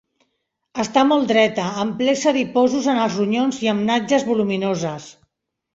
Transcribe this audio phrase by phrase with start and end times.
[0.83, 5.11] Està molt dreta, amb plecs adiposos en els ronyons i amb natges voluminoses.